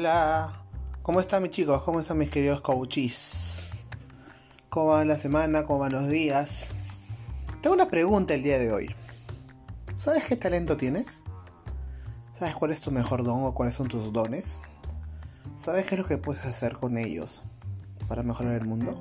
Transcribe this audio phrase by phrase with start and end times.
[0.00, 0.64] Hola,
[1.02, 1.82] ¿cómo están mis chicos?
[1.82, 3.84] ¿Cómo están mis queridos coaches?
[4.70, 5.66] ¿Cómo va la semana?
[5.66, 6.70] ¿Cómo van los días?
[7.60, 8.96] Tengo una pregunta el día de hoy.
[9.96, 11.22] ¿Sabes qué talento tienes?
[12.32, 14.60] ¿Sabes cuál es tu mejor don o cuáles son tus dones?
[15.52, 17.42] ¿Sabes qué es lo que puedes hacer con ellos
[18.08, 18.98] para mejorar el mundo?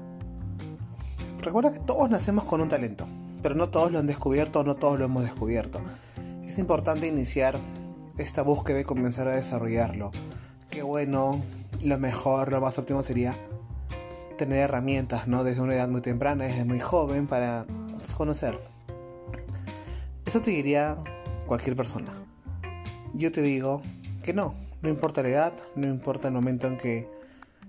[1.39, 3.07] Recuerda que todos nacemos con un talento,
[3.41, 5.79] pero no todos lo han descubierto o no todos lo hemos descubierto.
[6.43, 7.57] Es importante iniciar
[8.17, 10.11] esta búsqueda y comenzar a desarrollarlo.
[10.83, 11.39] Bueno,
[11.83, 13.37] lo mejor, lo más óptimo sería
[14.37, 15.43] tener herramientas, ¿no?
[15.43, 17.65] Desde una edad muy temprana, desde muy joven, para
[18.17, 18.59] conocer.
[20.25, 20.97] Eso te diría
[21.45, 22.11] cualquier persona.
[23.13, 23.81] Yo te digo
[24.23, 27.09] que no, no importa la edad, no importa el momento en que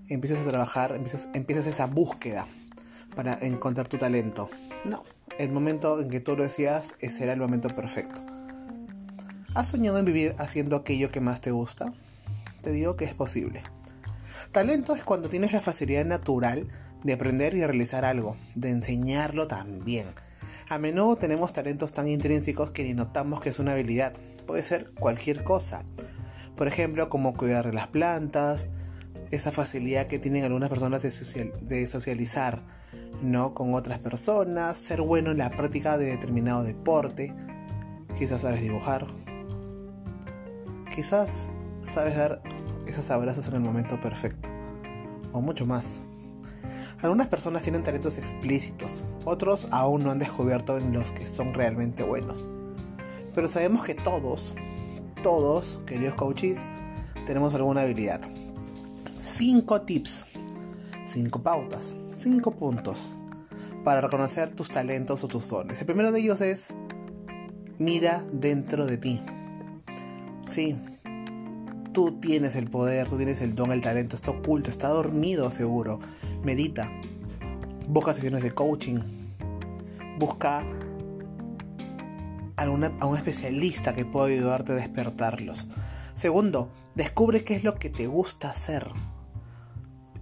[0.07, 2.45] empieces a trabajar, empiezas, empiezas esa búsqueda
[3.15, 4.49] para encontrar tu talento.
[4.85, 5.03] No,
[5.37, 8.19] el momento en que tú lo decías, ese era el momento perfecto.
[9.53, 11.93] ¿Has soñado en vivir haciendo aquello que más te gusta?
[12.61, 13.63] Te digo que es posible.
[14.51, 16.67] Talento es cuando tienes la facilidad natural
[17.03, 20.07] de aprender y realizar algo, de enseñarlo también.
[20.69, 24.13] A menudo tenemos talentos tan intrínsecos que ni notamos que es una habilidad.
[24.45, 25.83] Puede ser cualquier cosa.
[26.55, 28.69] Por ejemplo, como cuidar de las plantas,
[29.31, 32.63] esa facilidad que tienen algunas personas de, de socializar
[33.21, 33.53] ¿no?
[33.53, 37.33] con otras personas, ser bueno en la práctica de determinado deporte,
[38.17, 39.07] quizás sabes dibujar,
[40.93, 42.40] Quizás sabes dar
[42.91, 44.49] esos abrazos en el momento perfecto,
[45.31, 46.03] o mucho más.
[47.01, 52.03] Algunas personas tienen talentos explícitos, otros aún no han descubierto en los que son realmente
[52.03, 52.45] buenos.
[53.33, 54.53] Pero sabemos que todos,
[55.23, 56.67] todos, queridos coaches,
[57.25, 58.21] tenemos alguna habilidad.
[59.17, 60.25] Cinco tips,
[61.05, 63.15] cinco pautas, cinco puntos
[63.83, 65.79] para reconocer tus talentos o tus dones.
[65.79, 66.73] El primero de ellos es
[67.79, 69.21] mira dentro de ti.
[70.43, 70.77] Sí,
[71.93, 75.99] tú tienes el poder, tú tienes el don, el talento, está oculto, está dormido seguro.
[76.43, 76.91] Medita,
[77.87, 78.99] busca sesiones de coaching,
[80.17, 80.63] busca
[82.55, 85.67] a, un especialista que pueda ayudarte a despertarlos.
[86.13, 88.87] Segundo, descubre qué es lo que te gusta hacer.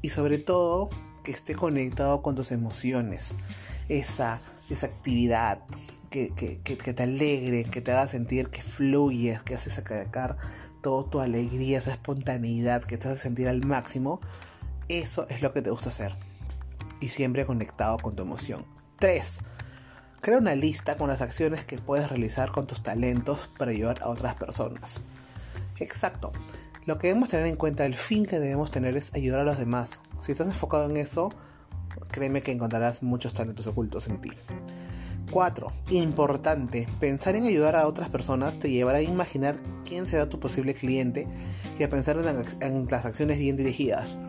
[0.01, 0.89] Y sobre todo,
[1.23, 3.35] que esté conectado con tus emociones.
[3.89, 5.61] Esa, esa actividad,
[6.09, 10.37] que, te alegre, que te haga sentir que fluyes, que hace sacar
[10.81, 14.21] toda tu alegría, esa espontaneidad que te hace sentir al máximo,
[14.87, 16.15] eso es lo que te gusta hacer.
[16.99, 18.65] Y siempre conectado con tu emoción.
[18.99, 19.39] 3.
[20.21, 24.09] Crea una lista con las acciones que puedes realizar con tus talentos para ayudar a
[24.09, 25.03] otras personas.
[25.77, 26.31] Exacto.
[26.85, 29.59] Lo que debemos tener en cuenta, el fin que debemos tener es ayudar a los
[29.59, 30.01] demás.
[30.19, 31.29] Si estás enfocado en eso,
[32.11, 34.31] créeme que encontrarás muchos talentos ocultos en ti.
[35.29, 35.71] 4.
[35.89, 36.87] Importante.
[36.99, 41.27] Pensar en ayudar a otras personas te llevará a imaginar quién será tu posible cliente
[41.77, 42.17] y a pensar
[42.61, 44.19] en, las acciones bien dirigidas.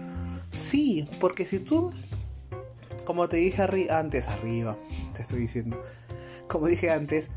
[0.53, 1.93] Sí, porque si tú,
[3.05, 4.77] como te dije antes, arriba,
[5.15, 5.83] te estoy diciendo,
[6.49, 7.31] como dije antes,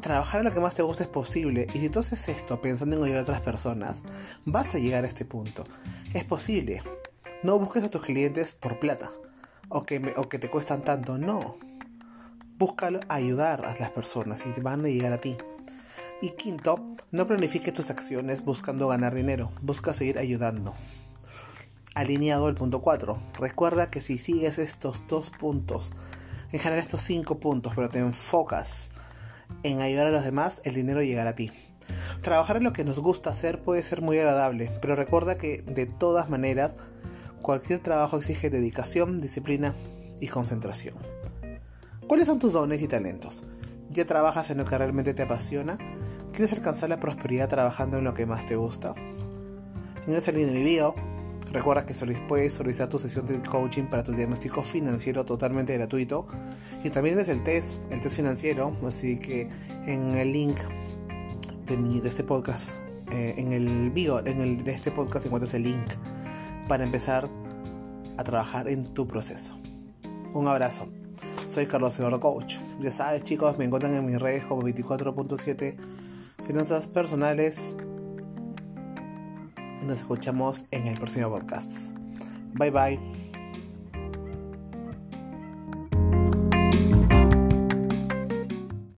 [0.00, 1.66] trabajar en lo que más te gusta es posible.
[1.74, 4.04] Y si tú haces esto pensando en ayudar a otras personas,
[4.44, 5.64] vas a llegar a este punto.
[6.14, 6.82] Es posible.
[7.42, 9.10] No busques a tus clientes por plata
[9.68, 11.56] o que, o que te cuestan tanto, no
[12.62, 15.36] Busca ayudar a las personas y van a llegar a ti.
[16.20, 20.72] Y quinto, no planifiques tus acciones buscando ganar dinero, busca seguir ayudando.
[21.96, 23.18] Alineado el punto 4.
[23.36, 25.92] Recuerda que si sigues estos dos puntos,
[26.52, 28.90] en general estos cinco puntos, pero te enfocas
[29.64, 31.50] en ayudar a los demás, el dinero llegará a ti.
[32.20, 35.86] Trabajar en lo que nos gusta hacer puede ser muy agradable, pero recuerda que de
[35.86, 36.76] todas maneras,
[37.40, 39.74] cualquier trabajo exige dedicación, disciplina
[40.20, 40.94] y concentración.
[42.12, 43.44] ¿Cuáles son tus dones y talentos?
[43.88, 45.78] ¿Ya trabajas en lo que realmente te apasiona?
[46.32, 48.94] ¿Quieres alcanzar la prosperidad trabajando en lo que más te gusta?
[50.06, 50.94] En ese link de mi video,
[51.52, 51.94] recuerda que
[52.28, 56.26] puedes solicitar tu sesión de coaching para tu diagnóstico financiero totalmente gratuito.
[56.84, 59.48] Y también ves el test, el test financiero, así que
[59.86, 60.58] en el link
[61.64, 65.88] de, este podcast, eh, en el video en el, de este podcast encuentras el link
[66.68, 67.30] para empezar
[68.18, 69.58] a trabajar en tu proceso.
[70.34, 70.92] Un abrazo.
[71.52, 72.56] Soy Carlos Eduardo Coach.
[72.80, 75.76] Ya sabes, chicos, me encuentran en mis redes como 24.7
[76.46, 77.76] Finanzas Personales.
[79.82, 81.94] Y nos escuchamos en el próximo podcast.
[82.54, 83.31] Bye bye.